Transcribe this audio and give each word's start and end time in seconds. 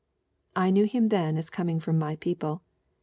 I 0.55 0.71
knew 0.71 0.85
him 0.85 1.09
then 1.09 1.37
as 1.37 1.51
coming 1.51 1.79
from 1.79 1.99
my 1.99 2.15
people. 2.15 2.63